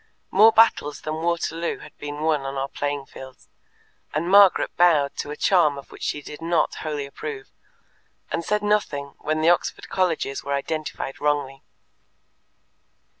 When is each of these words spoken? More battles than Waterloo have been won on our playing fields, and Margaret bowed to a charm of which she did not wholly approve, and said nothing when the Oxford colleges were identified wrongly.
More 0.31 0.51
battles 0.51 1.01
than 1.01 1.21
Waterloo 1.21 1.77
have 1.77 1.95
been 1.99 2.21
won 2.21 2.41
on 2.41 2.55
our 2.55 2.67
playing 2.67 3.05
fields, 3.05 3.47
and 4.15 4.27
Margaret 4.31 4.75
bowed 4.75 5.15
to 5.17 5.29
a 5.29 5.35
charm 5.37 5.77
of 5.77 5.91
which 5.91 6.01
she 6.01 6.23
did 6.23 6.41
not 6.41 6.73
wholly 6.81 7.05
approve, 7.05 7.51
and 8.31 8.43
said 8.43 8.63
nothing 8.63 9.13
when 9.19 9.41
the 9.41 9.49
Oxford 9.49 9.89
colleges 9.89 10.43
were 10.43 10.55
identified 10.55 11.21
wrongly. 11.21 11.61